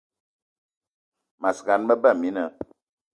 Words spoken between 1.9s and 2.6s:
ba mina.